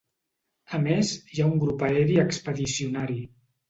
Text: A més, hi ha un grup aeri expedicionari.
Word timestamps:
A 0.77 0.79
més, 0.85 1.13
hi 1.35 1.43
ha 1.45 1.51
un 1.53 1.63
grup 1.67 1.87
aeri 1.91 2.21
expedicionari. 2.27 3.25